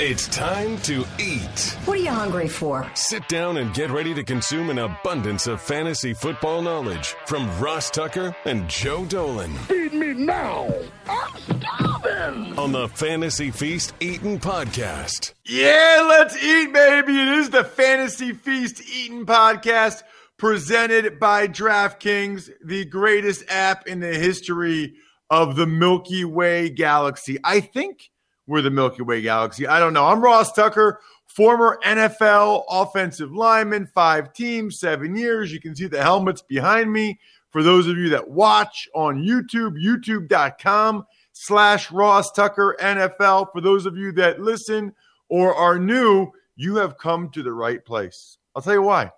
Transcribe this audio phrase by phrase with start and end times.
[0.00, 1.76] It's time to eat.
[1.84, 2.88] What are you hungry for?
[2.94, 7.90] Sit down and get ready to consume an abundance of fantasy football knowledge from Ross
[7.90, 9.52] Tucker and Joe Dolan.
[9.66, 10.72] Feed me now.
[11.08, 12.56] I'm starving.
[12.56, 15.34] On the Fantasy Feast Eating Podcast.
[15.44, 17.20] Yeah, let's eat, baby.
[17.20, 20.04] It is the Fantasy Feast Eating Podcast
[20.36, 24.94] presented by DraftKings, the greatest app in the history
[25.28, 27.38] of the Milky Way galaxy.
[27.42, 28.10] I think
[28.48, 29.66] we're the Milky Way galaxy.
[29.66, 30.06] I don't know.
[30.06, 35.52] I'm Ross Tucker, former NFL offensive lineman, five teams, seven years.
[35.52, 37.20] You can see the helmets behind me.
[37.50, 43.52] For those of you that watch on YouTube, youtube.com slash Ross Tucker NFL.
[43.52, 44.94] For those of you that listen
[45.28, 48.38] or are new, you have come to the right place.
[48.56, 49.12] I'll tell you why.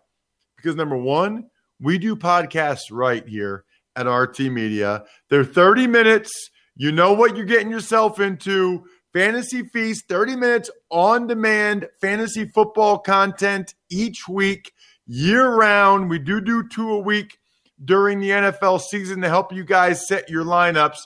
[0.56, 1.48] Because number one,
[1.80, 3.64] we do podcasts right here
[3.96, 5.04] at RT Media.
[5.30, 6.50] They're 30 minutes.
[6.76, 8.84] You know what you're getting yourself into.
[9.12, 14.72] Fantasy Feast, 30 minutes on demand fantasy football content each week,
[15.06, 16.08] year round.
[16.08, 17.38] We do do two a week
[17.84, 20.98] during the NFL season to help you guys set your lineups.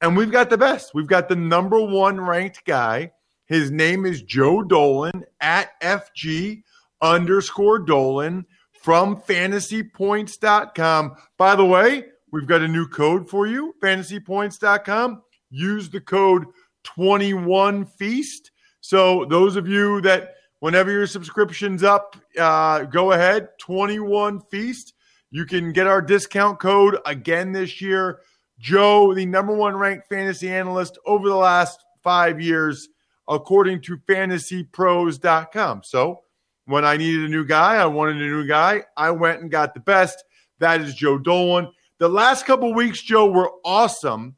[0.00, 0.92] And we've got the best.
[0.94, 3.12] We've got the number one ranked guy.
[3.46, 6.62] His name is Joe Dolan at FG
[7.00, 11.16] underscore Dolan from fantasypoints.com.
[11.36, 15.22] By the way, we've got a new code for you, fantasypoints.com.
[15.50, 16.46] Use the code
[16.84, 18.50] 21 Feast.
[18.80, 24.94] So, those of you that, whenever your subscription's up, uh, go ahead, 21 Feast.
[25.30, 28.20] You can get our discount code again this year.
[28.58, 32.88] Joe, the number one ranked fantasy analyst over the last five years,
[33.28, 35.82] according to fantasypros.com.
[35.84, 36.22] So,
[36.66, 38.84] when I needed a new guy, I wanted a new guy.
[38.96, 40.22] I went and got the best.
[40.58, 41.72] That is Joe Dolan.
[41.98, 44.36] The last couple weeks, Joe, were awesome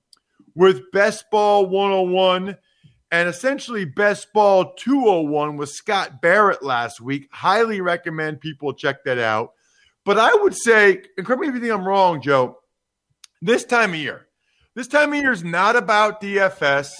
[0.54, 2.56] with Best Ball 101
[3.10, 7.28] and essentially Best Ball 201 with Scott Barrett last week.
[7.30, 9.52] Highly recommend people check that out.
[10.04, 12.58] But I would say, and correct me if you think I'm wrong, Joe,
[13.40, 14.26] this time of year,
[14.74, 16.90] this time of year is not about DFS.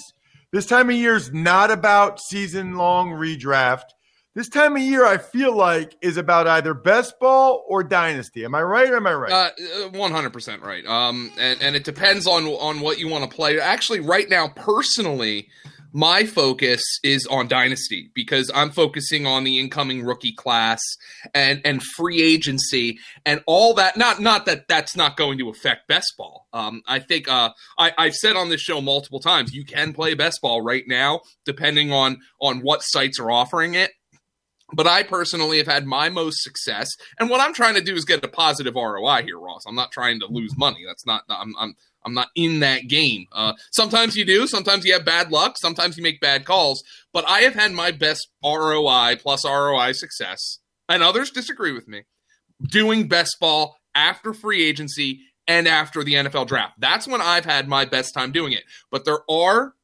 [0.53, 3.87] This time of year is not about season long redraft.
[4.35, 8.45] This time of year, I feel like, is about either best ball or dynasty.
[8.45, 9.33] Am I right or am I right?
[9.33, 10.85] Uh, one hundred percent right.
[10.85, 13.61] Um, and and it depends on on what you want to play.
[13.61, 15.47] Actually, right now, personally,
[15.93, 20.81] my focus is on dynasty because I'm focusing on the incoming rookie class
[21.33, 23.97] and and free agency and all that.
[23.97, 26.49] Not not that that's not going to affect best ball.
[26.53, 30.15] Um, I think uh, I, I've said on this show multiple times you can play
[30.15, 33.93] best ball right now, depending on on what sites are offering it
[34.73, 36.91] but I personally have had my most success.
[37.19, 39.65] And what I'm trying to do is get a positive ROI here, Ross.
[39.67, 40.85] I'm not trying to lose money.
[40.87, 41.23] That's not.
[41.29, 41.55] I'm.
[41.59, 41.75] I'm.
[42.07, 43.27] I'm not in that game.
[43.33, 44.47] Uh, sometimes you do.
[44.47, 45.57] Sometimes you have bad luck.
[45.57, 46.85] Sometimes you make bad calls.
[47.15, 50.59] But I have had my best ROI plus ROI success,
[50.89, 52.03] and others disagree with me.
[52.63, 56.75] Doing best ball after free agency and after the NFL draft.
[56.79, 58.65] That's when I've had my best time doing it.
[58.91, 59.75] But there are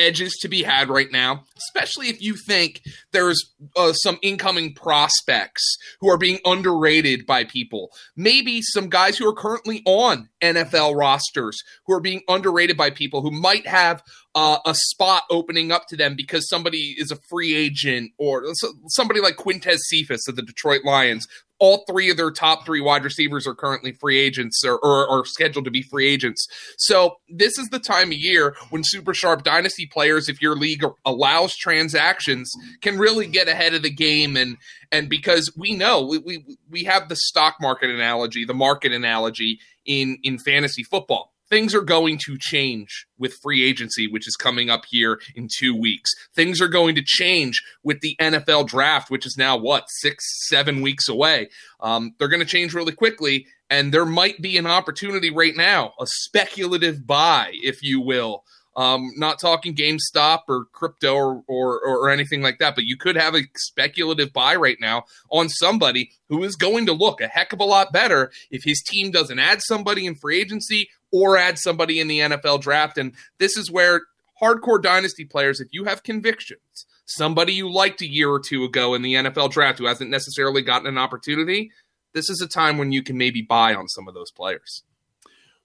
[0.00, 2.80] edges to be had right now, especially if you think
[3.12, 7.90] there's uh, some incoming prospects who are being underrated by people.
[8.16, 13.22] Maybe some guys who are currently on NFL rosters who are being underrated by people
[13.22, 14.02] who might have
[14.34, 18.44] uh, a spot opening up to them because somebody is a free agent or
[18.88, 21.26] somebody like Quintez Cephus of the Detroit Lions.
[21.58, 25.26] All three of their top three wide receivers are currently free agents or, or, or,
[25.26, 26.46] scheduled to be free agents.
[26.78, 30.82] So this is the time of year when super sharp dynasty players, if your league
[31.04, 34.38] allows transactions, can really get ahead of the game.
[34.38, 34.56] And
[34.90, 39.60] and because we know we we, we have the stock market analogy, the market analogy
[39.84, 44.70] in in fantasy football things are going to change with free agency, which is coming
[44.70, 46.10] up here in two weeks.
[46.34, 50.80] Things are going to change with the NFL draft, which is now what, six, seven
[50.80, 51.50] weeks away.
[51.80, 53.46] Um, they're going to change really quickly.
[53.68, 58.44] And there might be an opportunity right now, a speculative buy, if you will,
[58.76, 63.16] um, not talking GameStop or crypto or, or, or anything like that, but you could
[63.16, 67.52] have a speculative buy right now on somebody who is going to look a heck
[67.52, 71.58] of a lot better if his team doesn't add somebody in free agency or add
[71.58, 72.98] somebody in the NFL draft.
[72.98, 74.02] And this is where
[74.40, 78.94] hardcore dynasty players, if you have convictions, somebody you liked a year or two ago
[78.94, 81.70] in the NFL draft who hasn't necessarily gotten an opportunity,
[82.14, 84.82] this is a time when you can maybe buy on some of those players.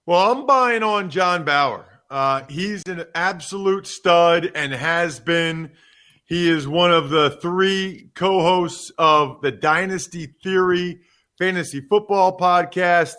[0.04, 1.84] Well, I'm buying on John Bauer.
[2.08, 5.72] Uh, he's an absolute stud and has been.
[6.24, 11.00] He is one of the three co hosts of the Dynasty Theory
[11.38, 13.14] Fantasy Football podcast.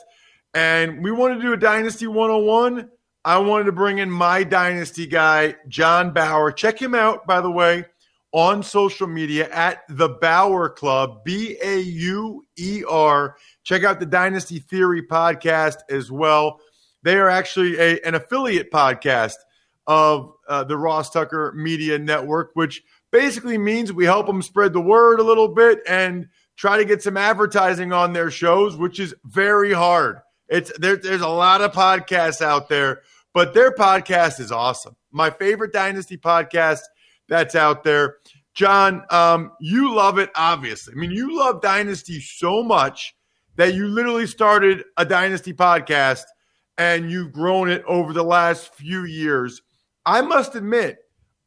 [0.58, 2.90] And we wanted to do a Dynasty 101.
[3.24, 6.52] I wanted to bring in my Dynasty guy, John Bauer.
[6.52, 7.86] Check him out, by the way,
[8.32, 13.38] on social media at the Bauer Club, B A U E R.
[13.66, 16.60] Check out the Dynasty Theory podcast as well.
[17.04, 19.36] They are actually a, an affiliate podcast
[19.86, 22.82] of uh, the Ross Tucker Media Network, which
[23.12, 27.04] basically means we help them spread the word a little bit and try to get
[27.04, 30.18] some advertising on their shows, which is very hard.
[30.50, 33.02] It's there, there's a lot of podcasts out there,
[33.34, 34.96] but their podcast is awesome.
[35.12, 36.82] My favorite Dynasty podcast
[37.28, 38.18] that's out there.
[38.54, 40.94] John, um, you love it, obviously.
[40.94, 43.16] I mean, you love Dynasty so much
[43.56, 46.24] that you literally started a Dynasty podcast
[46.78, 49.62] and you've grown it over the last few years.
[50.06, 51.00] I must admit,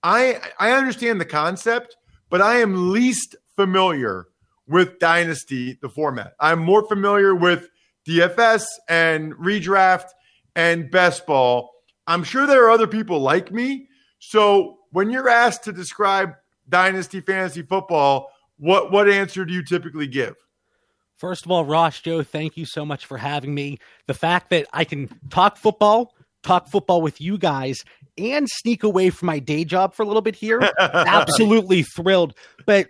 [0.02, 1.96] I I understand the concept,
[2.28, 4.26] but I am least familiar
[4.66, 6.34] with Dynasty, the format.
[6.38, 7.68] I'm more familiar with
[8.06, 10.06] DFS and redraft
[10.56, 11.70] and best ball.
[12.06, 13.88] I'm sure there are other people like me.
[14.18, 16.34] So when you're asked to describe
[16.68, 20.34] Dynasty fantasy football, what what answer do you typically give?
[21.16, 23.78] First of all, Ross Joe, thank you so much for having me.
[24.06, 27.84] The fact that I can talk football, talk football with you guys,
[28.16, 32.34] and sneak away from my day job for a little bit here, absolutely thrilled.
[32.64, 32.88] But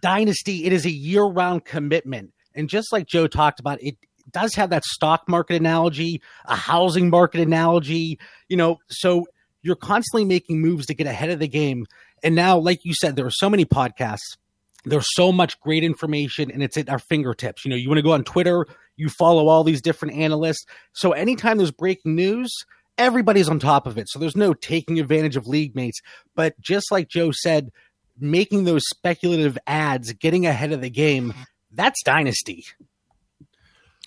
[0.00, 2.32] Dynasty, it is a year round commitment.
[2.54, 3.96] And just like Joe talked about, it
[4.30, 9.26] does have that stock market analogy, a housing market analogy, you know, so
[9.62, 11.86] you're constantly making moves to get ahead of the game.
[12.22, 14.36] And now, like you said, there are so many podcasts
[14.84, 17.64] there's so much great information and it's at our fingertips.
[17.64, 18.66] You know, you want to go on Twitter,
[18.96, 20.66] you follow all these different analysts.
[20.92, 22.52] So anytime there's breaking news,
[22.98, 24.08] everybody's on top of it.
[24.08, 26.00] So there's no taking advantage of league mates.
[26.34, 27.70] But just like Joe said,
[28.18, 31.32] making those speculative adds, getting ahead of the game,
[31.70, 32.66] that's dynasty.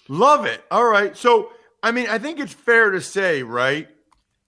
[0.07, 0.63] Love it.
[0.71, 1.15] All right.
[1.17, 1.49] So,
[1.81, 3.87] I mean, I think it's fair to say, right,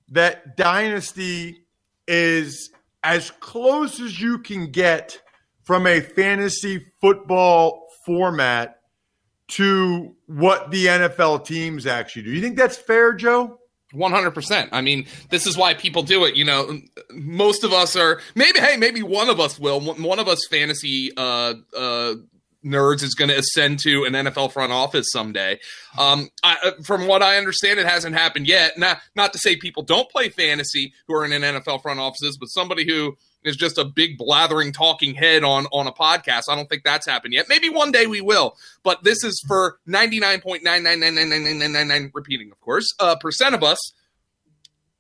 [0.10, 1.66] that dynasty
[2.08, 2.72] is
[3.04, 5.22] as close as you can get
[5.64, 8.80] from a fantasy football format
[9.50, 12.32] to what the NFL teams actually do.
[12.32, 13.60] You think that's fair, Joe?
[13.94, 14.70] 100%.
[14.72, 16.36] I mean, this is why people do it.
[16.36, 16.80] You know,
[17.12, 19.80] most of us are maybe, hey, maybe one of us will.
[19.80, 22.16] One of us fantasy uh, uh,
[22.68, 25.60] nerds is going to ascend to an NFL front office someday.
[25.98, 28.78] Um, I, uh, from what I understand, it hasn't happened yet.
[28.78, 32.38] Not, not to say people don't play fantasy who are in an NFL front offices,
[32.38, 36.44] but somebody who is just a big blathering talking head on on a podcast.
[36.50, 37.48] I don't think that's happened yet.
[37.50, 38.56] Maybe one day we will.
[38.84, 43.80] But this is for 99.9999999 repeating, of course, uh, percent of us.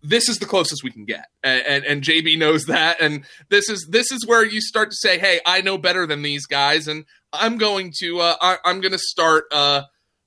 [0.07, 3.01] This is the closest we can get, and, and, and JB knows that.
[3.01, 6.21] And this is this is where you start to say, "Hey, I know better than
[6.21, 9.83] these guys," and I'm going to uh, I, am going to start uh,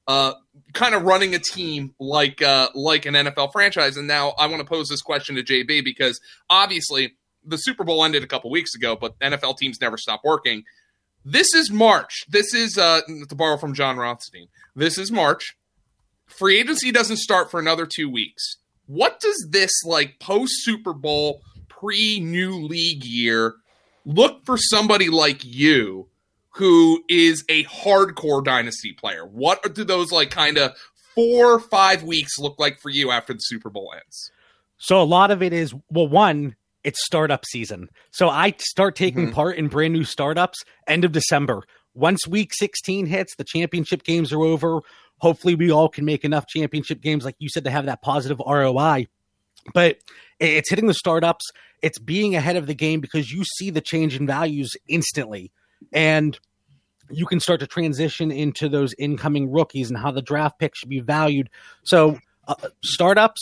[0.06, 0.34] uh,
[0.74, 3.96] kind of running a team like uh, like an NFL franchise.
[3.96, 8.04] And now I want to pose this question to JB because obviously the Super Bowl
[8.04, 10.64] ended a couple weeks ago, but NFL teams never stop working.
[11.24, 12.24] This is March.
[12.28, 14.48] This is uh, to borrow from Jon Rothstein.
[14.74, 15.56] This is March.
[16.26, 18.56] Free agency doesn't start for another two weeks.
[18.90, 23.54] What does this like post Super Bowl, pre new league year
[24.04, 26.08] look for somebody like you
[26.54, 29.24] who is a hardcore dynasty player?
[29.24, 30.72] What do those like kind of
[31.14, 34.32] four five weeks look like for you after the Super Bowl ends?
[34.78, 37.90] So a lot of it is well, one, it's startup season.
[38.10, 39.34] So I start taking mm-hmm.
[39.34, 41.62] part in brand new startups end of December.
[42.00, 44.80] Once week 16 hits, the championship games are over.
[45.18, 48.40] Hopefully, we all can make enough championship games, like you said, to have that positive
[48.44, 49.06] ROI.
[49.74, 49.98] But
[50.38, 51.44] it's hitting the startups,
[51.82, 55.52] it's being ahead of the game because you see the change in values instantly.
[55.92, 56.38] And
[57.10, 60.88] you can start to transition into those incoming rookies and how the draft pick should
[60.88, 61.50] be valued.
[61.82, 63.40] So, uh, startups,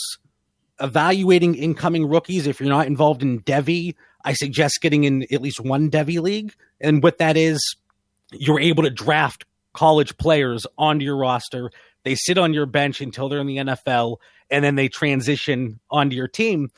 [0.81, 5.61] evaluating incoming rookies, if you're not involved in Devy, I suggest getting in at least
[5.61, 6.53] one Devy league.
[6.81, 7.59] And what that is,
[8.31, 11.71] you're able to draft college players onto your roster.
[12.03, 14.17] They sit on your bench until they're in the NFL,
[14.49, 16.69] and then they transition onto your team.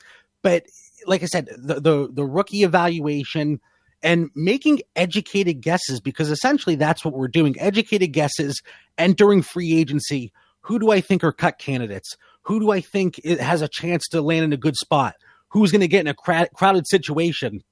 [0.42, 0.66] But
[1.08, 3.60] like I said, the the, the rookie evaluation
[4.04, 8.60] and making educated guesses because essentially that's what we're doing educated guesses
[8.98, 13.62] entering free agency who do i think are cut candidates who do I think has
[13.62, 15.16] a chance to land in a good spot?
[15.50, 17.64] Who's going to get in a crowded situation?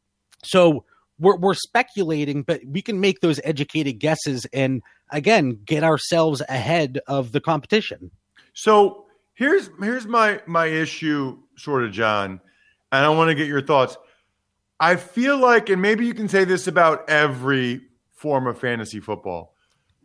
[0.44, 0.86] So
[1.20, 7.00] we're, we're speculating, but we can make those educated guesses and again get ourselves ahead
[7.08, 8.12] of the competition.
[8.54, 12.42] So here's here's my my issue, sort of, John,
[12.92, 13.98] and I want to get your thoughts.
[14.80, 19.54] I feel like, and maybe you can say this about every form of fantasy football.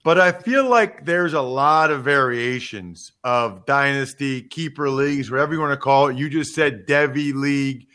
[0.03, 5.61] But I feel like there's a lot of variations of dynasty, keeper leagues, whatever you
[5.61, 6.17] want to call it.
[6.17, 7.87] You just said Devy League.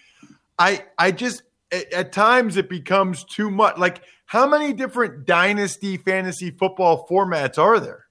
[0.58, 3.78] I I just at, at times it becomes too much.
[3.78, 8.06] Like, how many different dynasty fantasy football formats are there?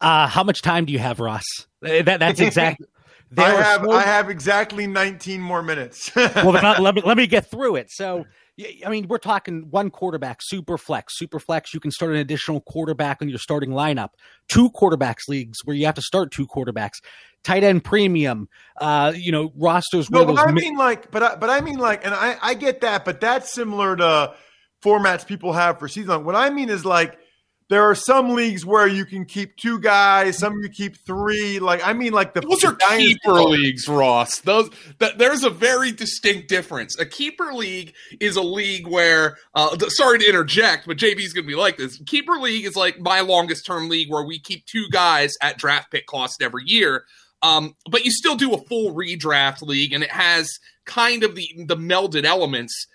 [0.00, 1.44] Uh, how much time do you have, Ross?
[1.84, 2.86] Uh, That, that's exactly.
[3.36, 6.10] I have so- I have exactly 19 more minutes.
[6.16, 7.90] well, then let, me let me get through it.
[7.90, 8.24] So,
[8.84, 11.72] I mean, we're talking one quarterback, super flex, super flex.
[11.72, 14.10] You can start an additional quarterback on your starting lineup.
[14.48, 16.94] Two quarterbacks leagues where you have to start two quarterbacks.
[17.44, 18.48] Tight end premium.
[18.80, 21.60] Uh, you know, rosters No, but those I mi- mean like, but I, but I
[21.60, 24.34] mean like, and I I get that, but that's similar to
[24.82, 26.24] formats people have for season.
[26.24, 27.18] What I mean is like,
[27.70, 31.58] there are some leagues where you can keep two guys, some you keep three.
[31.58, 34.40] Like I mean, like the Those are dynasty- keeper leagues, Ross.
[34.40, 36.98] Those that there's a very distinct difference.
[36.98, 41.44] A keeper league is a league where, uh, th- sorry to interject, but JB's going
[41.44, 42.00] to be like this.
[42.06, 45.90] Keeper league is like my longest term league where we keep two guys at draft
[45.90, 47.04] pick cost every year.
[47.42, 50.50] Um, but you still do a full redraft league, and it has
[50.86, 52.86] kind of the the melded elements.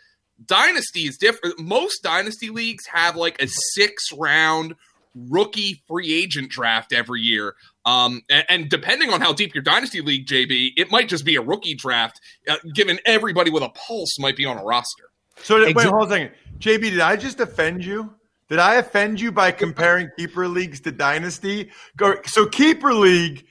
[0.45, 1.59] Dynasty is different.
[1.59, 4.75] Most dynasty leagues have like a six round
[5.15, 7.55] rookie free agent draft every year.
[7.85, 11.35] Um, and, and depending on how deep your dynasty league, JB, it might just be
[11.35, 15.11] a rookie draft, uh, given everybody with a pulse might be on a roster.
[15.43, 16.81] So wait, Exa- hold on a second, JB.
[16.91, 18.13] Did I just offend you?
[18.49, 21.71] Did I offend you by comparing keeper leagues to dynasty?
[21.97, 23.45] Go- So keeper league,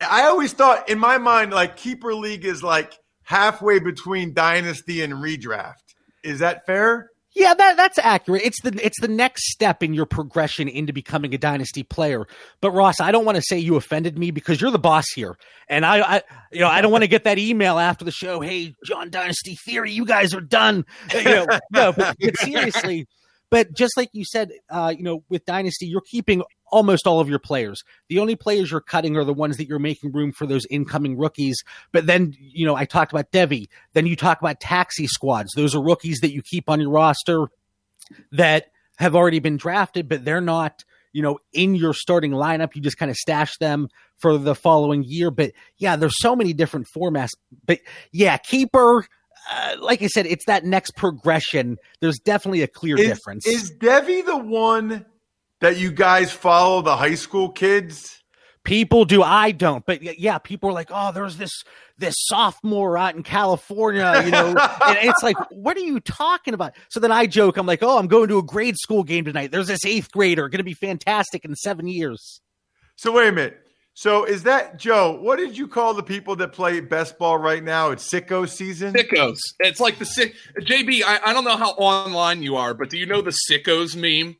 [0.00, 5.14] I always thought in my mind like keeper league is like halfway between dynasty and
[5.14, 5.87] redraft.
[6.28, 7.10] Is that fair?
[7.34, 8.42] Yeah, that that's accurate.
[8.44, 12.26] It's the it's the next step in your progression into becoming a dynasty player.
[12.60, 15.36] But Ross, I don't want to say you offended me because you're the boss here,
[15.68, 18.40] and I, I you know, I don't want to get that email after the show.
[18.40, 20.84] Hey, John Dynasty Theory, you guys are done.
[21.14, 23.06] You know, no, but, but seriously,
[23.50, 27.28] but just like you said, uh, you know, with Dynasty, you're keeping almost all of
[27.28, 27.82] your players.
[28.08, 31.16] The only players you're cutting are the ones that you're making room for those incoming
[31.16, 31.62] rookies.
[31.92, 33.68] But then, you know, I talked about Devy.
[33.94, 35.52] Then you talk about taxi squads.
[35.56, 37.46] Those are rookies that you keep on your roster
[38.32, 38.66] that
[38.98, 42.74] have already been drafted, but they're not, you know, in your starting lineup.
[42.74, 45.30] You just kind of stash them for the following year.
[45.30, 47.30] But yeah, there's so many different formats.
[47.64, 47.80] But
[48.12, 49.06] yeah, keeper.
[49.50, 51.78] Uh, like I said, it's that next progression.
[52.00, 53.46] There's definitely a clear Is, difference.
[53.46, 55.06] is Devy the one
[55.60, 58.14] that you guys follow the high school kids?
[58.64, 61.62] people do i don't but yeah people are like oh there's this
[61.96, 64.48] this sophomore out in california you know
[64.86, 67.98] and it's like what are you talking about so then i joke i'm like oh
[67.98, 70.74] i'm going to a grade school game tonight there's this eighth grader going to be
[70.74, 72.42] fantastic in seven years
[72.96, 73.67] So wait a minute.
[73.98, 75.18] So is that Joe?
[75.20, 77.90] What did you call the people that play best ball right now?
[77.90, 78.94] It's sicko season.
[78.94, 79.38] Sickos.
[79.58, 80.36] It's like the sick.
[80.60, 83.96] JB, I, I don't know how online you are, but do you know the sickos
[83.96, 84.36] meme?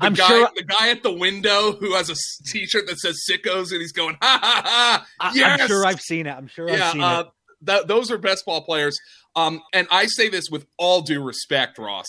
[0.00, 2.16] The I'm guy, sure- the guy at the window who has a
[2.48, 5.06] T-shirt that says "sickos" and he's going ha ha ha.
[5.20, 5.60] I- Yes!
[5.60, 7.26] i'm sure i've seen it i'm sure i've yeah, seen uh, it
[7.64, 8.98] th- those are best ball players.
[9.36, 12.08] Um, and I say this with all due respect, Ross.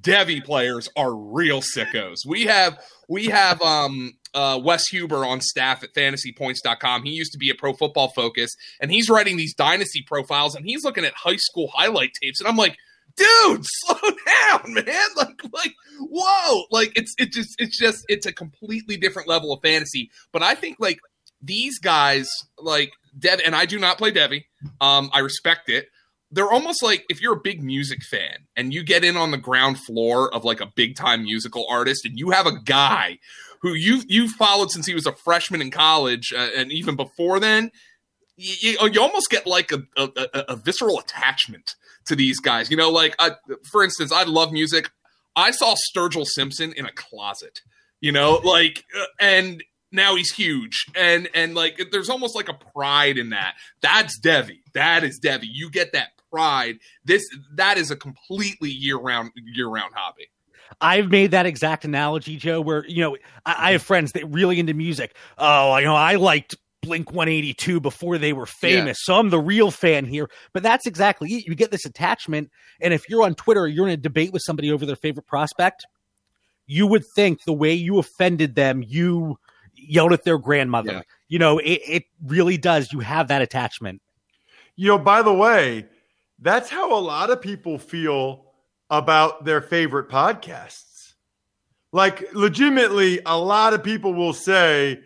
[0.00, 2.18] Devy players are real sickos.
[2.26, 2.78] We have
[3.08, 7.04] we have um uh Wes Huber on staff at fantasypoints.com.
[7.04, 10.66] He used to be at Pro Football Focus and he's writing these dynasty profiles and
[10.66, 12.76] he's looking at high school highlight tapes and I'm like,
[13.16, 15.08] dude, slow down, man.
[15.16, 16.64] Like like whoa.
[16.70, 20.10] Like it's it just it's just it's a completely different level of fantasy.
[20.32, 20.98] But I think like
[21.40, 22.28] these guys
[22.58, 24.44] like Dev and I do not play Devy.
[24.82, 25.86] Um I respect it
[26.30, 29.38] they're almost like if you're a big music fan and you get in on the
[29.38, 33.18] ground floor of like a big time musical artist and you have a guy
[33.62, 37.40] who you you followed since he was a freshman in college uh, and even before
[37.40, 37.70] then
[38.36, 41.74] you, you, you almost get like a, a, a, a visceral attachment
[42.06, 42.70] to these guys.
[42.70, 43.32] You know like I,
[43.70, 44.90] for instance i love music.
[45.34, 47.60] I saw sturgill simpson in a closet
[48.00, 50.86] you know like uh, and now he's huge.
[50.94, 53.54] And and like there's almost like a pride in that.
[53.80, 54.60] That's devy.
[54.74, 55.46] That is devy.
[55.50, 60.28] You get that pride this that is a completely year-round year-round hobby
[60.82, 63.16] I've made that exact analogy, Joe, where, you know,
[63.46, 65.16] I, I have friends that really into music.
[65.38, 68.98] Oh, you know, I liked Blink 182 before they were famous.
[69.02, 70.28] So I'm the real fan here.
[70.52, 71.46] But that's exactly it.
[71.46, 72.50] You get this attachment.
[72.80, 75.86] And if you're on Twitter, you're in a debate with somebody over their favorite prospect,
[76.66, 79.38] you would think the way you offended them, you
[79.74, 80.92] yelled at their grandmother.
[80.92, 81.02] Yeah.
[81.28, 82.92] You know, it, it really does.
[82.92, 84.00] You have that attachment.
[84.76, 85.86] You know, by the way,
[86.40, 88.44] that's how a lot of people feel
[88.90, 91.14] about their favorite podcasts.
[91.92, 95.00] Like, legitimately, a lot of people will say,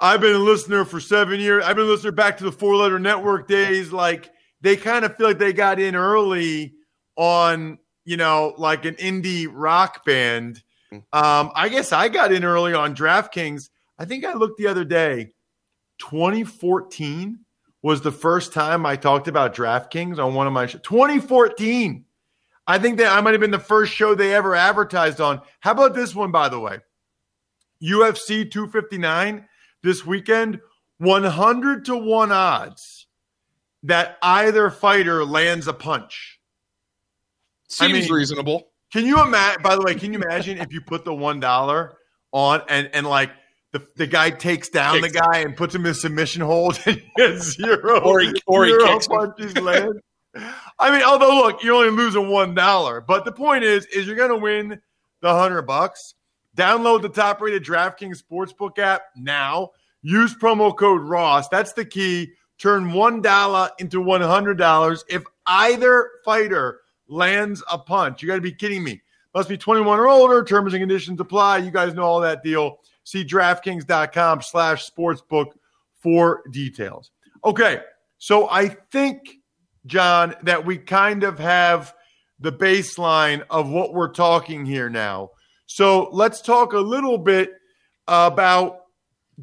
[0.00, 1.64] I've been a listener for seven years.
[1.64, 3.92] I've been a listener back to the four letter network days.
[3.92, 6.74] Like, they kind of feel like they got in early
[7.16, 10.62] on, you know, like an indie rock band.
[11.12, 13.68] Um, I guess I got in early on DraftKings.
[13.98, 15.32] I think I looked the other day,
[15.98, 17.43] 2014
[17.84, 20.80] was the first time I talked about DraftKings on one of my shows.
[20.84, 22.06] 2014.
[22.66, 25.42] I think that I might have been the first show they ever advertised on.
[25.60, 26.78] How about this one, by the way?
[27.82, 29.46] UFC 259
[29.82, 30.60] this weekend,
[30.96, 33.06] 100 to 1 odds
[33.82, 36.40] that either fighter lands a punch.
[37.68, 38.68] Seems I mean- reasonable.
[38.94, 39.60] Can you imagine?
[39.60, 41.98] By the way, can you imagine if you put the one dollar
[42.32, 43.32] on and and like
[43.74, 45.20] the the guy takes down the Kicks.
[45.20, 48.86] guy and puts him in submission hold and he zero Or he- or he zero
[48.86, 49.16] kicks him.
[49.18, 50.00] punches land.
[50.78, 54.16] I mean, although look, you're only losing one dollar, but the point is, is you're
[54.16, 54.80] gonna win
[55.20, 56.14] the hundred bucks.
[56.56, 59.70] Download the top rated DraftKings Sportsbook app now.
[60.02, 61.48] Use promo code Ross.
[61.48, 62.32] That's the key.
[62.58, 68.22] Turn one dollar into one hundred dollars if either fighter lands a punch.
[68.22, 69.02] You got to be kidding me.
[69.34, 70.44] Must be 21 or older.
[70.44, 71.58] Terms and conditions apply.
[71.58, 72.78] You guys know all that deal.
[73.04, 75.52] See DraftKings.com slash sportsbook
[76.02, 77.10] for details.
[77.44, 77.80] Okay.
[78.18, 79.20] So I think,
[79.86, 81.94] John, that we kind of have
[82.40, 85.30] the baseline of what we're talking here now.
[85.66, 87.52] So let's talk a little bit
[88.08, 88.80] about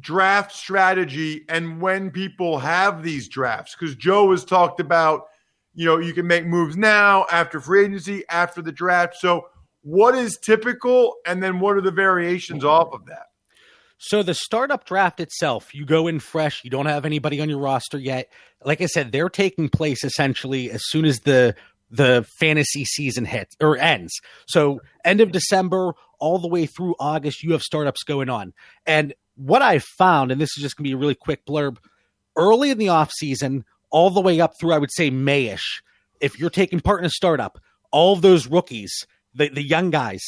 [0.00, 5.26] draft strategy and when people have these drafts because Joe has talked about
[5.74, 9.46] you know you can make moves now after free agency after the draft so
[9.82, 13.26] what is typical and then what are the variations off of that
[14.04, 17.60] So the startup draft itself, you go in fresh, you don't have anybody on your
[17.60, 18.32] roster yet.
[18.64, 21.54] Like I said, they're taking place essentially as soon as the
[21.88, 24.12] the fantasy season hits or ends.
[24.48, 28.54] So end of December all the way through August, you have startups going on.
[28.86, 31.76] And what I've found, and this is just gonna be a really quick blurb,
[32.36, 35.80] early in the off season, all the way up through I would say Mayish,
[36.20, 37.60] if you're taking part in a startup,
[37.92, 40.24] all of those rookies, the, the young guys,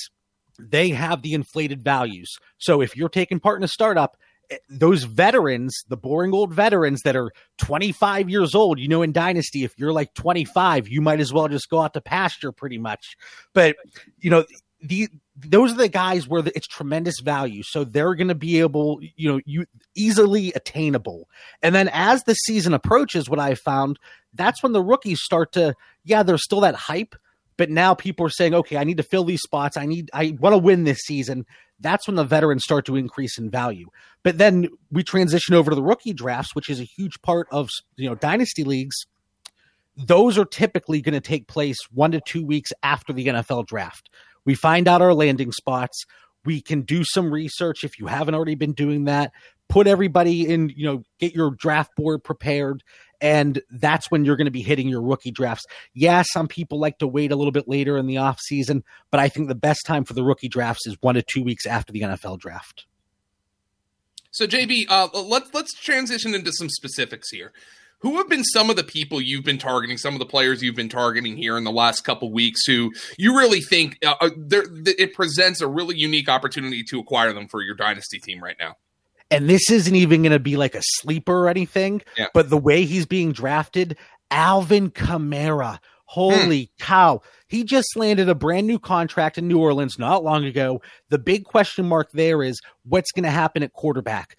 [0.58, 2.36] they have the inflated values.
[2.58, 4.16] So if you're taking part in a startup,
[4.50, 9.12] eh, those veterans, the boring old veterans that are 25 years old, you know, in
[9.12, 12.78] Dynasty, if you're like 25, you might as well just go out to pasture pretty
[12.78, 13.16] much.
[13.52, 13.76] But,
[14.18, 14.44] you know,
[14.80, 17.62] the, those are the guys where the, it's tremendous value.
[17.62, 21.28] So they're going to be able, you know, you easily attainable.
[21.62, 23.98] And then as the season approaches, what I found,
[24.34, 25.74] that's when the rookies start to,
[26.04, 27.16] yeah, there's still that hype,
[27.56, 29.76] but now people are saying, okay, I need to fill these spots.
[29.76, 31.46] I need, I want to win this season.
[31.80, 33.86] That's when the veterans start to increase in value.
[34.22, 37.68] But then we transition over to the rookie drafts, which is a huge part of
[37.96, 38.96] you know dynasty leagues.
[39.96, 44.10] Those are typically going to take place one to two weeks after the NFL draft.
[44.44, 46.04] We find out our landing spots.
[46.44, 49.32] We can do some research if you haven't already been doing that.
[49.68, 52.82] Put everybody in, you know, get your draft board prepared
[53.24, 55.64] and that's when you're going to be hitting your rookie drafts.
[55.94, 59.18] Yeah, some people like to wait a little bit later in the off season, but
[59.18, 61.90] I think the best time for the rookie drafts is one to two weeks after
[61.90, 62.84] the NFL draft.
[64.30, 67.54] So JB, uh, let's let's transition into some specifics here.
[68.00, 69.96] Who have been some of the people you've been targeting?
[69.96, 73.38] Some of the players you've been targeting here in the last couple weeks, who you
[73.38, 77.74] really think uh, uh, it presents a really unique opportunity to acquire them for your
[77.74, 78.74] dynasty team right now?
[79.30, 82.28] And this isn't even going to be like a sleeper or anything, Yeah.
[82.34, 83.96] but the way he's being drafted,
[84.30, 85.78] Alvin Kamara.
[86.06, 86.84] Holy hmm.
[86.84, 87.22] cow.
[87.48, 90.82] He just landed a brand new contract in New Orleans not long ago.
[91.08, 94.36] The big question mark there is what's going to happen at quarterback?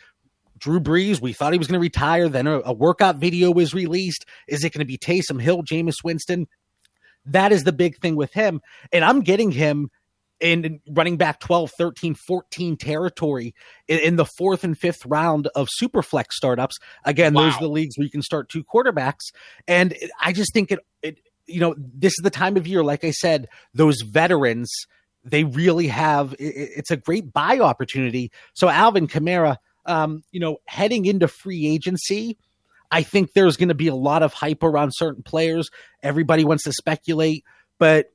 [0.58, 2.30] Drew Brees, we thought he was going to retire.
[2.30, 4.26] Then a, a workout video was released.
[4.48, 6.48] Is it going to be Taysom Hill, Jameis Winston?
[7.26, 8.62] That is the big thing with him.
[8.94, 9.90] And I'm getting him
[10.40, 13.54] in running back 12, 13, 14 territory
[13.88, 16.76] in, in the fourth and fifth round of superflex startups.
[17.06, 19.32] Again, those are the leagues where you can start two quarterbacks.
[19.68, 22.84] And it- I just think it, it, you know, this is the time of year,
[22.84, 24.70] like I said, those veterans,
[25.24, 28.32] they really have, it, it's a great buy opportunity.
[28.54, 32.38] So Alvin Kamara, um, you know, heading into free agency,
[32.92, 35.70] I think there's going to be a lot of hype around certain players.
[36.04, 37.44] Everybody wants to speculate,
[37.80, 38.08] but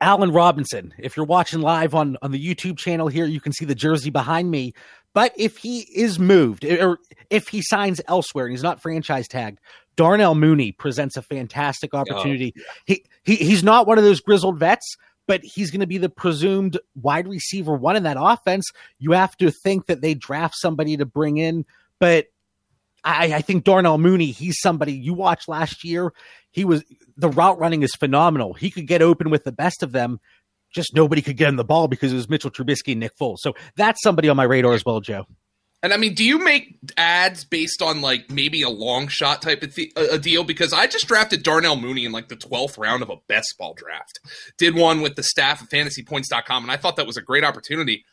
[0.00, 3.64] Allen Robinson, if you're watching live on on the YouTube channel here, you can see
[3.64, 4.74] the jersey behind me.
[5.14, 6.98] But if he is moved eh, or
[7.30, 9.58] if he signs elsewhere and he's not franchise tagged,
[9.96, 12.54] Darnell Mooney presents a fantastic oh, opportunity.
[12.84, 16.10] He, he he's not one of those grizzled vets, but he's going to be the
[16.10, 18.66] presumed wide receiver one in that offense.
[18.98, 21.64] You have to think that they draft somebody to bring in,
[21.98, 22.26] but
[23.06, 26.12] I, I think Darnell Mooney, he's somebody you watched last year.
[26.50, 26.84] He was
[27.16, 28.54] the route running is phenomenal.
[28.54, 30.18] He could get open with the best of them.
[30.74, 33.38] Just nobody could get him the ball because it was Mitchell Trubisky and Nick Foles.
[33.38, 35.26] So that's somebody on my radar as well, Joe.
[35.82, 39.62] And I mean, do you make ads based on like maybe a long shot type
[39.62, 40.42] of th- a deal?
[40.42, 43.74] Because I just drafted Darnell Mooney in like the 12th round of a best ball
[43.74, 44.18] draft.
[44.58, 48.04] Did one with the staff at fantasypoints.com, and I thought that was a great opportunity.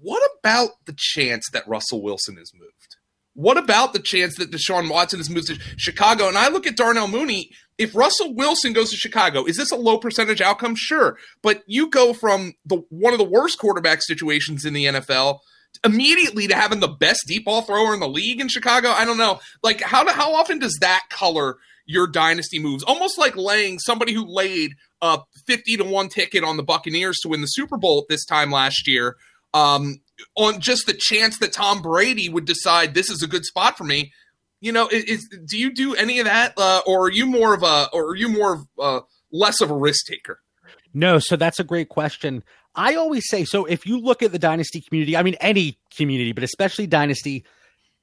[0.00, 2.96] What about the chance that Russell Wilson is moved?
[3.34, 6.28] What about the chance that Deshaun Watson has moved to Chicago?
[6.28, 7.50] And I look at Darnell Mooney.
[7.78, 10.74] If Russell Wilson goes to Chicago, is this a low percentage outcome?
[10.76, 15.38] Sure, but you go from the one of the worst quarterback situations in the NFL
[15.84, 18.90] immediately to having the best deep ball thrower in the league in Chicago.
[18.90, 22.84] I don't know, like how how often does that color your dynasty moves?
[22.84, 27.28] Almost like laying somebody who laid a fifty to one ticket on the Buccaneers to
[27.28, 29.16] win the Super Bowl this time last year.
[29.54, 30.00] Um,
[30.36, 33.84] on just the chance that Tom Brady would decide this is a good spot for
[33.84, 34.12] me.
[34.60, 37.62] You know, is, do you do any of that, uh, or are you more of
[37.62, 39.00] a, or are you more of uh,
[39.32, 40.38] less of a risk taker?
[40.94, 42.44] No, so that's a great question.
[42.74, 43.64] I always say so.
[43.64, 47.44] If you look at the dynasty community, I mean any community, but especially dynasty,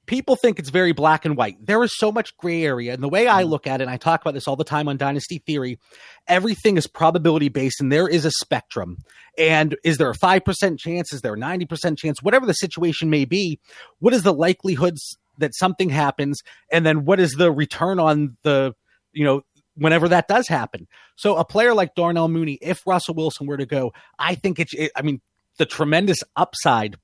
[0.06, 1.64] people think it's very black and white.
[1.64, 2.94] There is so much gray area.
[2.94, 3.48] And the way I mm.
[3.48, 5.78] look at it, and I talk about this all the time on Dynasty Theory,
[6.26, 8.98] everything is probability based and there is a spectrum.
[9.38, 11.12] And is there a 5% chance?
[11.12, 12.22] Is there a 90% chance?
[12.22, 13.60] Whatever the situation may be,
[13.98, 16.40] what is the likelihoods that something happens?
[16.72, 18.74] And then what is the return on the,
[19.12, 19.42] you know,
[19.76, 20.88] whenever that does happen?
[21.16, 24.74] So a player like Darnell Mooney, if Russell Wilson were to go, I think it's,
[24.74, 25.20] it, I mean,
[25.58, 26.96] the tremendous upside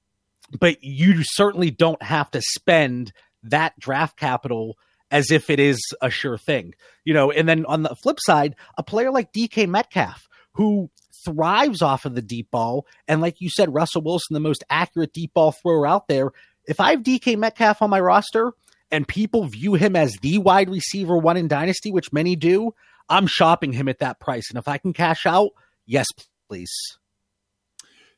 [0.59, 4.76] but you certainly don't have to spend that draft capital
[5.11, 6.74] as if it is a sure thing.
[7.04, 10.90] You know, and then on the flip side, a player like DK Metcalf, who
[11.24, 15.12] thrives off of the deep ball, and like you said, Russell Wilson, the most accurate
[15.12, 16.30] deep ball thrower out there.
[16.66, 18.52] If I have DK Metcalf on my roster
[18.90, 22.74] and people view him as the wide receiver one in Dynasty, which many do,
[23.09, 24.50] I'm shopping him at that price.
[24.50, 25.50] And if I can cash out,
[25.85, 26.06] yes,
[26.48, 26.72] please.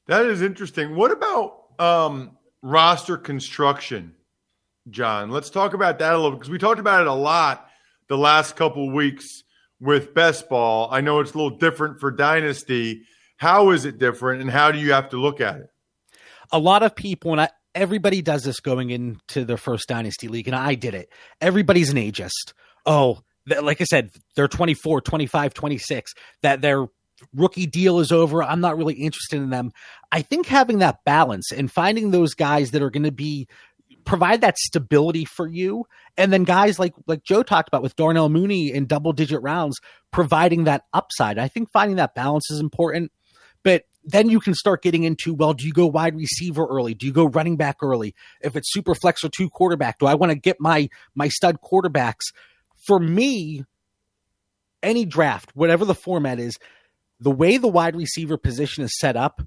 [0.07, 0.95] That is interesting.
[0.95, 4.15] What about um, roster construction,
[4.91, 5.31] John.
[5.31, 7.69] Let's talk about that a little because we talked about it a lot
[8.09, 9.45] the last couple weeks
[9.81, 10.89] with best ball.
[10.91, 13.03] I know it's a little different for dynasty.
[13.37, 15.71] How is it different, and how do you have to look at it?
[16.51, 20.49] A lot of people, and I, everybody does this going into their first dynasty league,
[20.49, 21.13] and I did it.
[21.41, 22.53] Everybody's an ageist.
[22.85, 23.21] Oh,
[23.63, 26.13] like I said, they're 24, 25, 26,
[26.43, 26.87] that they're
[27.35, 28.43] rookie deal is over.
[28.43, 29.73] I'm not really interested in them.
[30.13, 33.49] I think having that balance and finding those guys that are going to be
[34.05, 35.85] provide that stability for you
[36.17, 39.79] and then guys like like Joe talked about with Darnell Mooney in double digit rounds
[40.13, 41.39] providing that upside.
[41.39, 43.13] I think finding that balance is important.
[43.63, 46.95] But then you can start getting into well, do you go wide receiver early?
[46.95, 48.15] Do you go running back early?
[48.41, 51.59] If it's super flex or two quarterback, do I want to get my my stud
[51.61, 52.33] quarterbacks?
[52.87, 53.65] For me,
[54.83, 56.57] any draft, whatever the format is,
[57.21, 59.43] the way the wide receiver position is set up,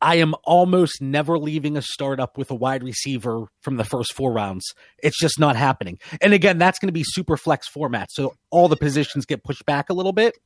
[0.00, 4.32] I am almost never leaving a startup with a wide receiver from the first four
[4.32, 4.64] rounds.
[5.02, 5.98] It's just not happening.
[6.20, 8.08] And again, that's going to be super flex format.
[8.12, 10.38] So all the positions get pushed back a little bit.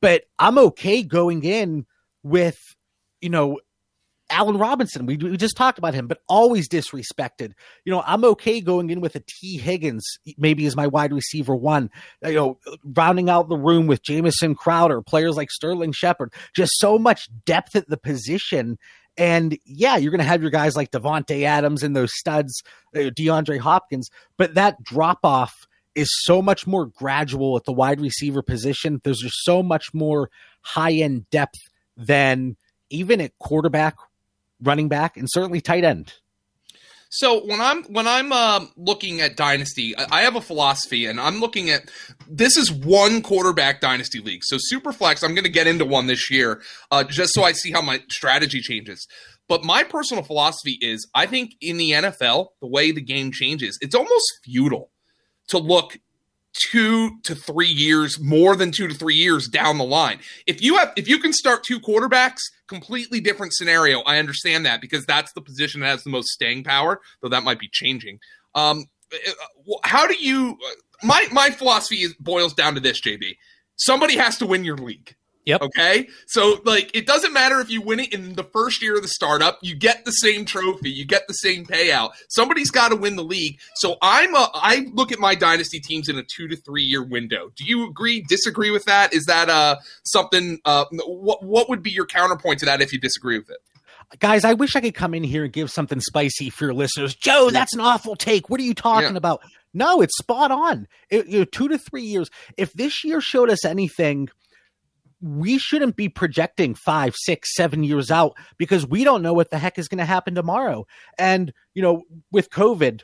[0.00, 1.86] But I'm okay going in
[2.22, 2.58] with,
[3.20, 3.58] you know,
[4.32, 7.52] Allen Robinson, we, we just talked about him, but always disrespected.
[7.84, 10.04] You know, I'm okay going in with a Tee Higgins,
[10.38, 11.90] maybe as my wide receiver one.
[12.24, 16.98] You know, rounding out the room with Jamison Crowder, players like Sterling Shepard, just so
[16.98, 18.78] much depth at the position.
[19.18, 22.62] And yeah, you're going to have your guys like Davante Adams and those studs,
[22.96, 28.00] uh, DeAndre Hopkins, but that drop off is so much more gradual at the wide
[28.00, 29.00] receiver position.
[29.04, 30.30] There's just so much more
[30.62, 31.58] high end depth
[31.98, 32.56] than
[32.88, 33.96] even at quarterback
[34.62, 36.14] running back, and certainly tight end.
[37.14, 41.40] So when I'm when I'm uh, looking at dynasty, I have a philosophy, and I'm
[41.40, 41.90] looking at
[42.26, 44.40] this is one quarterback dynasty league.
[44.44, 47.70] So Superflex, I'm going to get into one this year, uh, just so I see
[47.70, 49.06] how my strategy changes.
[49.46, 53.78] But my personal philosophy is, I think in the NFL, the way the game changes,
[53.82, 54.90] it's almost futile
[55.48, 55.98] to look
[56.52, 60.18] two to three years, more than two to three years down the line.
[60.46, 64.00] If you have, if you can start two quarterbacks, completely different scenario.
[64.00, 67.42] I understand that because that's the position that has the most staying power, though that
[67.42, 68.18] might be changing.
[68.54, 69.32] Um, uh,
[69.84, 70.58] how do you?
[71.02, 73.36] My my philosophy is, boils down to this, JB.
[73.76, 75.16] Somebody has to win your league.
[75.44, 75.62] Yep.
[75.62, 76.08] Okay.
[76.26, 79.08] So like it doesn't matter if you win it in the first year of the
[79.08, 82.10] startup, you get the same trophy, you get the same payout.
[82.28, 83.58] Somebody's got to win the league.
[83.76, 87.02] So I'm a I look at my dynasty teams in a 2 to 3 year
[87.02, 87.50] window.
[87.56, 89.12] Do you agree disagree with that?
[89.12, 93.00] Is that uh something uh what what would be your counterpoint to that if you
[93.00, 93.58] disagree with it?
[94.20, 97.14] Guys, I wish I could come in here and give something spicy for your listeners.
[97.14, 98.50] Joe, that's an awful take.
[98.50, 99.16] What are you talking yeah.
[99.16, 99.40] about?
[99.74, 100.86] No, it's spot on.
[101.08, 102.30] It, you know, 2 to 3 years.
[102.58, 104.28] If this year showed us anything,
[105.22, 109.58] we shouldn't be projecting five, six, seven years out because we don't know what the
[109.58, 110.84] heck is going to happen tomorrow.
[111.16, 113.02] And, you know, with COVID,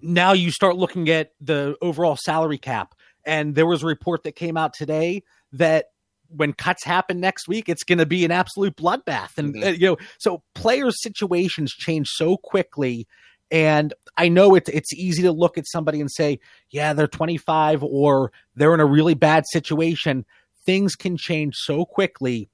[0.00, 2.94] now you start looking at the overall salary cap.
[3.26, 5.86] And there was a report that came out today that
[6.28, 9.36] when cuts happen next week, it's going to be an absolute bloodbath.
[9.36, 9.64] And, mm-hmm.
[9.64, 13.06] uh, you know, so players' situations change so quickly.
[13.50, 17.82] And I know it's it's easy to look at somebody and say, yeah, they're 25
[17.82, 20.24] or they're in a really bad situation.
[20.64, 22.48] Things can change so quickly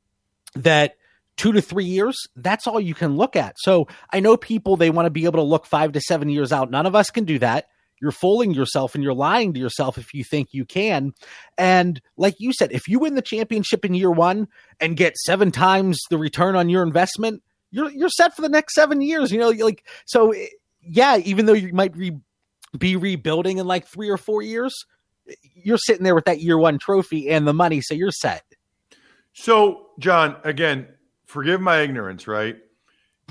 [0.54, 0.94] that
[1.36, 3.54] two to three years, that's all you can look at.
[3.58, 6.52] So I know people, they want to be able to look five to seven years
[6.52, 6.70] out.
[6.70, 7.66] None of us can do that.
[8.00, 11.12] You're fooling yourself and you're lying to yourself if you think you can.
[11.58, 14.48] And like you said, if you win the championship in year one
[14.80, 18.74] and get seven times the return on your investment, you're you're set for the next
[18.74, 19.30] seven years.
[19.30, 20.34] You know, like so.
[20.82, 22.18] Yeah, even though you might re-
[22.76, 24.74] be rebuilding in like three or four years,
[25.54, 28.44] you're sitting there with that year one trophy and the money, so you're set.
[29.32, 30.88] So, John, again,
[31.26, 32.56] forgive my ignorance, right?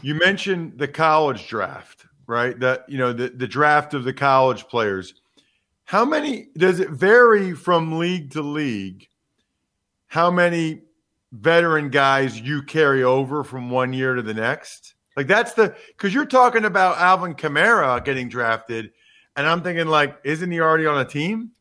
[0.01, 2.57] You mentioned the college draft, right?
[2.59, 5.13] That you know the the draft of the college players.
[5.85, 9.07] How many does it vary from league to league?
[10.07, 10.83] How many
[11.31, 14.95] veteran guys you carry over from one year to the next?
[15.17, 18.91] Like that's the because you're talking about Alvin Kamara getting drafted,
[19.35, 21.51] and I'm thinking like, isn't he already on a team?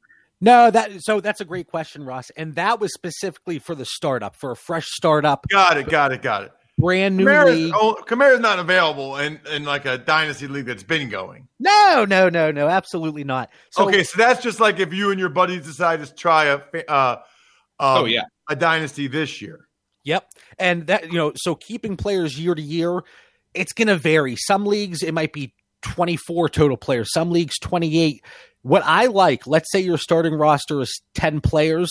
[0.41, 4.37] No, that so that's a great question, Ross, and that was specifically for the startup,
[4.37, 5.47] for a fresh startup.
[5.49, 6.53] Got it, got it, got it.
[6.79, 7.73] Brand new Kamara's, league.
[7.75, 11.49] oh, Kamara's not available in, in like a dynasty league that's been going.
[11.59, 13.51] No, no, no, no, absolutely not.
[13.71, 16.61] So, okay, so that's just like if you and your buddies decide to try a
[16.89, 17.17] uh,
[17.81, 18.23] um, Oh, yeah.
[18.49, 19.67] a dynasty this year.
[20.05, 20.31] Yep.
[20.61, 23.03] And that, you know, so keeping players year to year,
[23.55, 24.37] it's going to vary.
[24.37, 28.23] Some leagues, it might be 24 total players, some leagues, 28.
[28.63, 31.91] What I like, let's say your starting roster is 10 players.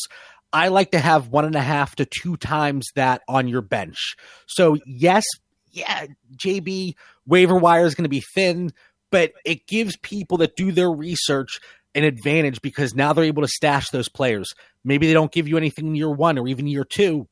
[0.53, 4.15] I like to have one and a half to two times that on your bench.
[4.47, 5.25] So, yes,
[5.71, 6.93] yeah, JB
[7.25, 8.71] waiver wire is going to be thin,
[9.11, 11.59] but it gives people that do their research
[11.95, 14.53] an advantage because now they're able to stash those players.
[14.83, 17.27] Maybe they don't give you anything in year one or even year two,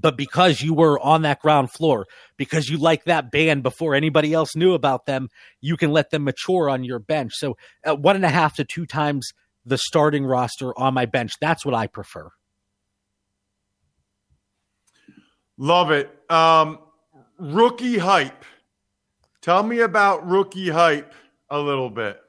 [0.00, 2.06] but because you were on that ground floor,
[2.36, 5.28] because you like that band before anybody else knew about them,
[5.60, 7.32] you can let them mature on your bench.
[7.34, 9.32] So, at one and a half to two times
[9.64, 12.30] the starting roster on my bench, that's what I prefer.
[15.56, 16.10] Love it.
[16.30, 16.78] Um,
[17.38, 18.44] rookie hype.
[19.40, 21.12] Tell me about rookie hype
[21.50, 22.20] a little bit.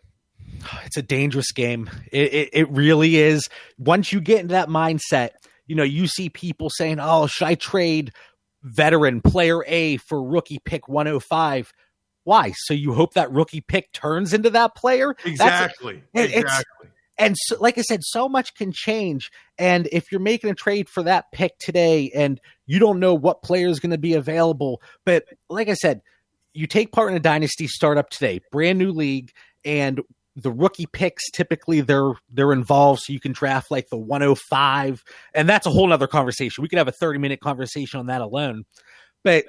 [0.86, 1.89] It's a dangerous game.
[2.12, 3.47] It, it, it really is.
[3.77, 5.29] Once you get into that mindset,
[5.69, 8.12] you know, you see people saying, oh, should I trade
[8.63, 11.71] veteran player A for rookie pick 105?
[12.23, 12.53] Why?
[12.55, 15.15] So you hope that rookie pick turns into that player?
[15.23, 16.03] Exactly.
[16.13, 16.89] it- exactly.
[17.19, 19.29] and so, like I said, so much can change.
[19.60, 23.43] And if you're making a trade for that pick today and you don't know what
[23.43, 26.01] player is going to be available, but like I said,
[26.55, 29.32] you take part in a dynasty startup today, brand new league,
[29.63, 30.01] and
[30.35, 35.49] the rookie picks typically they're they're involved, so you can draft like the 105, and
[35.49, 36.61] that's a whole nother conversation.
[36.61, 38.65] We could have a 30 minute conversation on that alone.
[39.23, 39.45] But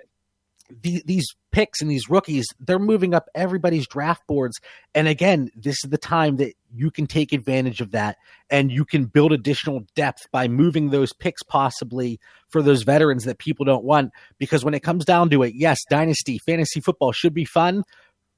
[0.83, 4.61] the, these picks and these rookies, they're moving up everybody's draft boards.
[4.95, 8.17] And again, this is the time that you can take advantage of that
[8.49, 13.39] and you can build additional depth by moving those picks possibly for those veterans that
[13.39, 14.13] people don't want.
[14.39, 17.83] Because when it comes down to it, yes, dynasty, fantasy football should be fun,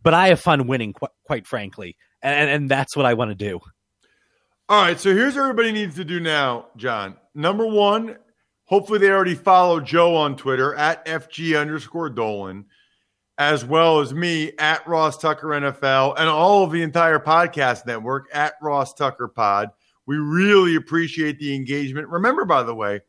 [0.03, 1.97] but I have fun winning, qu- quite frankly.
[2.23, 3.61] And, and that's what I want to do.
[4.69, 7.17] All right, so here's what everybody needs to do now, John.
[7.35, 8.17] Number one,
[8.65, 12.67] hopefully they already follow Joe on Twitter at FG underscore Dolan,
[13.37, 18.29] as well as me at Ross Tucker NFL and all of the entire podcast network
[18.33, 19.71] at Ross Tucker Pod.
[20.07, 22.09] We really appreciate the engagement.
[22.09, 23.03] Remember, by the way, if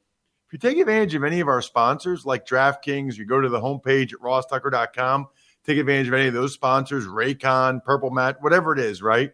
[0.52, 4.14] you take advantage of any of our sponsors like DraftKings, you go to the homepage
[4.14, 5.28] at rosstucker.com,
[5.66, 9.32] take advantage of any of those sponsors, Raycon, Purple Mat, whatever it is, right?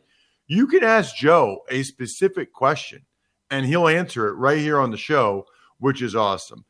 [0.47, 3.05] You can ask Joe a specific question
[3.51, 5.45] and he'll answer it right here on the show,
[5.79, 6.65] which is awesome.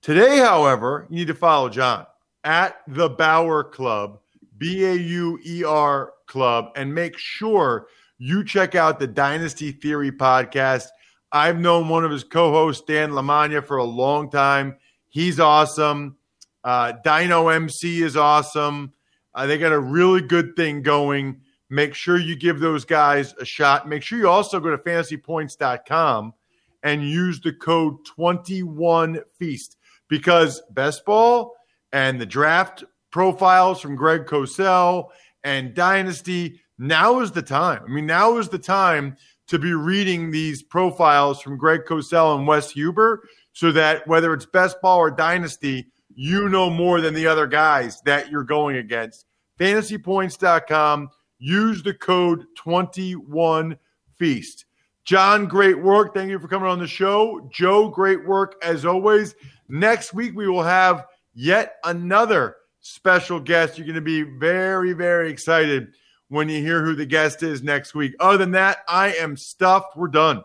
[0.00, 2.06] Today, however, you need to follow John
[2.44, 4.18] at the Bauer Club,
[4.58, 7.86] B A U E R Club, and make sure
[8.18, 10.86] you check out the Dynasty Theory podcast.
[11.30, 14.76] I've known one of his co hosts, Dan Lamagna, for a long time.
[15.08, 16.16] He's awesome.
[16.64, 18.92] Uh, Dino MC is awesome.
[19.34, 21.40] Uh, they got a really good thing going.
[21.70, 23.88] Make sure you give those guys a shot.
[23.88, 26.34] Make sure you also go to fantasypoints.com
[26.82, 29.76] and use the code 21feast
[30.08, 31.54] because best ball
[31.92, 35.08] and the draft profiles from Greg Cosell
[35.44, 37.82] and Dynasty, now is the time.
[37.86, 39.16] I mean, now is the time
[39.48, 43.22] to be reading these profiles from Greg Cosell and Wes Huber
[43.52, 48.00] so that whether it's best ball or Dynasty, you know more than the other guys
[48.02, 49.26] that you're going against.
[49.58, 51.10] Fantasypoints.com.
[51.38, 54.64] Use the code 21feast.
[55.04, 56.14] John, great work.
[56.14, 57.48] Thank you for coming on the show.
[57.52, 59.34] Joe, great work as always.
[59.68, 63.76] Next week, we will have yet another special guest.
[63.76, 65.94] You're going to be very, very excited
[66.28, 68.14] when you hear who the guest is next week.
[68.20, 69.96] Other than that, I am stuffed.
[69.96, 70.44] We're done.